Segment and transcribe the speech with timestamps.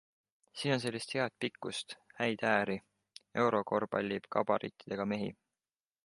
[0.59, 2.77] Siin on sellist head pikkust, häid ääri-
[3.43, 5.29] eurokorvpalli gabariitidega mehi.